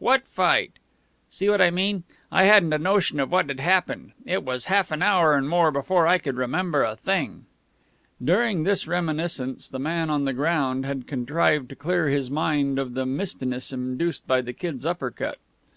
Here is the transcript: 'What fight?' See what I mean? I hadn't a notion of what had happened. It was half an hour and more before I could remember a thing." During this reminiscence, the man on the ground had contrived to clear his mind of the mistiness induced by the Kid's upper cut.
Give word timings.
'What 0.00 0.26
fight?' 0.26 0.80
See 1.30 1.48
what 1.48 1.60
I 1.60 1.70
mean? 1.70 2.02
I 2.32 2.42
hadn't 2.42 2.72
a 2.72 2.76
notion 2.78 3.20
of 3.20 3.30
what 3.30 3.46
had 3.46 3.60
happened. 3.60 4.14
It 4.24 4.42
was 4.44 4.64
half 4.64 4.90
an 4.90 5.00
hour 5.00 5.34
and 5.36 5.48
more 5.48 5.70
before 5.70 6.08
I 6.08 6.18
could 6.18 6.34
remember 6.36 6.82
a 6.82 6.96
thing." 6.96 7.44
During 8.20 8.64
this 8.64 8.88
reminiscence, 8.88 9.68
the 9.68 9.78
man 9.78 10.10
on 10.10 10.24
the 10.24 10.32
ground 10.34 10.84
had 10.86 11.06
contrived 11.06 11.68
to 11.68 11.76
clear 11.76 12.08
his 12.08 12.32
mind 12.32 12.80
of 12.80 12.94
the 12.94 13.06
mistiness 13.06 13.72
induced 13.72 14.26
by 14.26 14.40
the 14.40 14.52
Kid's 14.52 14.84
upper 14.84 15.12
cut. 15.12 15.38